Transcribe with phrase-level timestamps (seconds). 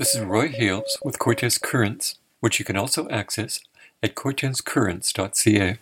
[0.00, 3.60] This is Roy Hales with Cortes Currents, which you can also access
[4.02, 5.76] at cortescurrents.ca.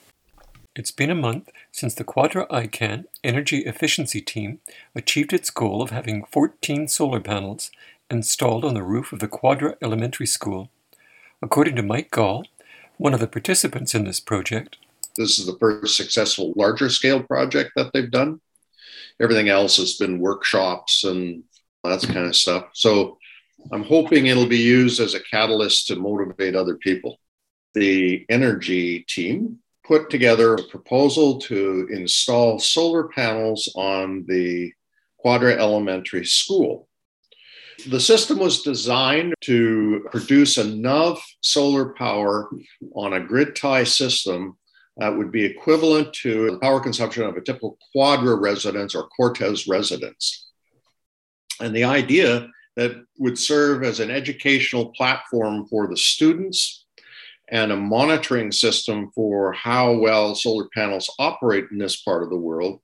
[0.74, 4.58] It's been a month since the Quadra ICAN Energy Efficiency Team
[4.92, 7.71] achieved its goal of having 14 solar panels
[8.10, 10.69] installed on the roof of the Quadra Elementary School.
[11.40, 12.44] According to Mike Gall,
[12.96, 14.78] one of the participants in this project,
[15.16, 18.41] this is the first successful larger scale project that they've done.
[19.20, 21.45] Everything else has been workshops and
[21.85, 22.65] that kind of stuff.
[22.73, 23.19] So
[23.73, 27.19] I'm hoping it'll be used as a catalyst to motivate other people.
[27.75, 34.73] The energy team put together a proposal to install solar panels on the
[35.19, 36.89] Quadra Elementary School.
[37.89, 42.51] The system was designed to produce enough solar power
[42.95, 44.57] on a grid tie system
[44.97, 49.69] that would be equivalent to the power consumption of a typical Quadra residence or Cortes
[49.69, 50.51] residence.
[51.61, 56.87] And the idea that would serve as an educational platform for the students
[57.51, 62.37] and a monitoring system for how well solar panels operate in this part of the
[62.37, 62.79] world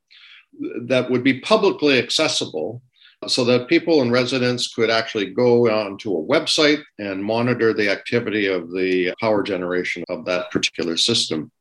[0.82, 2.82] that would be publicly accessible
[3.28, 8.48] so that people and residents could actually go onto a website and monitor the activity
[8.48, 11.52] of the power generation of that particular system.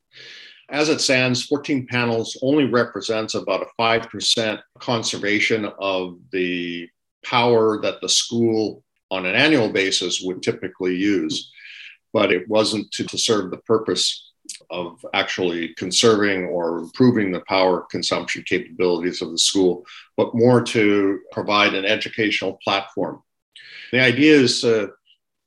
[0.70, 6.90] As it stands, 14 panels only represents about a 5% conservation of the
[7.24, 11.52] power that the school on an annual basis would typically use.
[12.12, 14.34] But it wasn't to, to serve the purpose
[14.70, 19.86] of actually conserving or improving the power consumption capabilities of the school,
[20.18, 23.22] but more to provide an educational platform.
[23.92, 24.92] The idea is to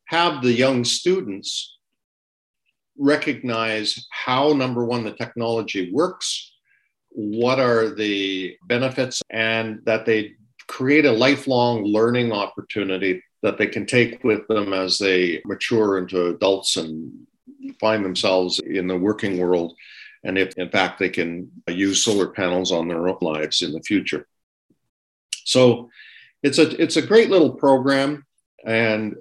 [0.07, 1.77] have the young students
[2.99, 6.53] recognize how, number one, the technology works,
[7.11, 10.35] what are the benefits, and that they
[10.77, 16.27] create a lifelong learning opportunity that they can take with them as they mature into
[16.27, 17.27] adults and
[17.81, 19.75] find themselves in the working world.
[20.23, 23.81] And if, in fact, they can use solar panels on their own lives in the
[23.81, 24.27] future.
[25.45, 25.89] So
[26.43, 28.27] it's a, it's a great little program.
[28.67, 29.17] And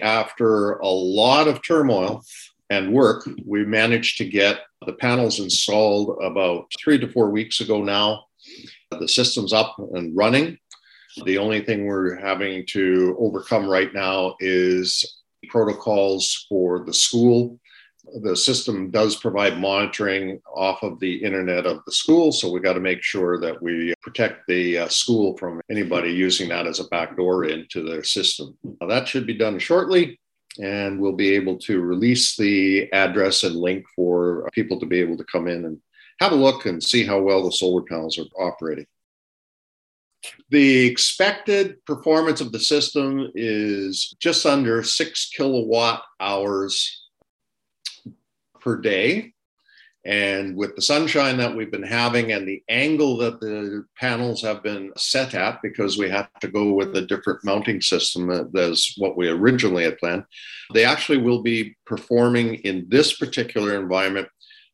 [0.00, 2.24] after a lot of turmoil
[2.68, 7.80] and work, we managed to get the panels installed about three to four weeks ago
[7.84, 8.24] now.
[8.90, 10.58] The system's up and running.
[11.22, 17.60] The only thing we're having to overcome right now is protocols for the school.
[18.22, 22.74] The system does provide monitoring off of the internet of the school, so we got
[22.74, 26.88] to make sure that we protect the uh, school from anybody using that as a
[26.88, 28.56] backdoor into their system.
[28.80, 30.18] Now, that should be done shortly,
[30.60, 35.16] and we'll be able to release the address and link for people to be able
[35.16, 35.78] to come in and
[36.20, 38.86] have a look and see how well the solar panels are operating.
[40.50, 47.08] The expected performance of the system is just under six kilowatt hours
[48.60, 49.32] per day.
[50.06, 54.62] And with the sunshine that we've been having and the angle that the panels have
[54.62, 59.16] been set at, because we have to go with a different mounting system as what
[59.16, 60.24] we originally had planned,
[60.74, 64.28] they actually will be performing in this particular environment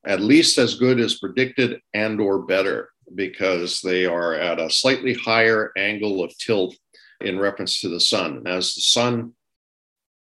[0.07, 5.15] at least as good as predicted and or better because they are at a slightly
[5.15, 6.77] higher angle of tilt
[7.21, 8.39] in reference to the sun.
[8.39, 9.33] And as the sun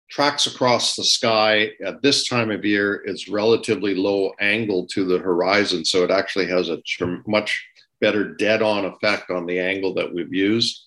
[0.10, 5.20] tracks across the sky at this time of year, it's relatively low angle to the
[5.20, 5.86] horizon.
[5.86, 6.80] So it actually has a
[7.28, 7.64] much
[8.02, 10.86] better dead on effect on the angle that we've used.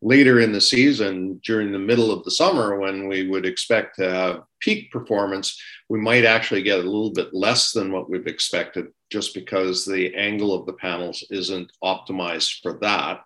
[0.00, 4.08] Later in the season, during the middle of the summer, when we would expect to
[4.08, 8.86] have peak performance, we might actually get a little bit less than what we've expected
[9.10, 13.22] just because the angle of the panels isn't optimized for that.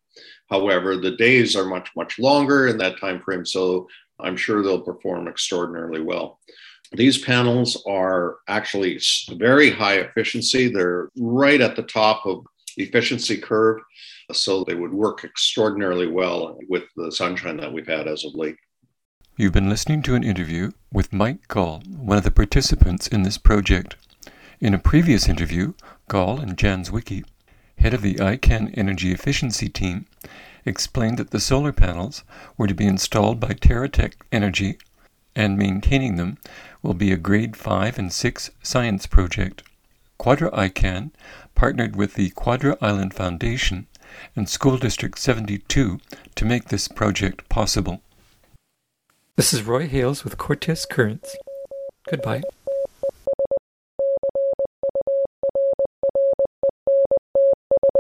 [0.48, 3.86] However, the days are much, much longer in that time frame, so
[4.18, 6.38] I'm sure they'll perform extraordinarily well.
[6.92, 9.00] These panels are actually
[9.32, 10.68] very high efficiency.
[10.68, 12.44] They're right at the top of
[12.76, 13.80] efficiency curve,
[14.30, 18.34] uh, so they would work extraordinarily well with the sunshine that we've had as of
[18.34, 18.56] late.
[19.36, 23.38] You've been listening to an interview with Mike Gall, one of the participants in this
[23.38, 23.96] project.
[24.60, 25.72] In a previous interview,
[26.08, 27.24] Gall and Jan Zwicky,
[27.78, 30.06] head of the ICAN Energy Efficiency Team,
[30.64, 32.22] explained that the solar panels
[32.56, 34.78] were to be installed by TerraTech Energy
[35.34, 36.38] and maintaining them
[36.82, 39.62] will be a grade 5 and 6 science project.
[40.18, 41.10] Quadra ICAN
[41.54, 43.86] partnered with the Quadra Island Foundation
[44.36, 45.98] and School District 72
[46.34, 48.02] to make this project possible.
[49.36, 51.34] This is Roy Hales with Cortes Currents.
[52.10, 52.42] Goodbye.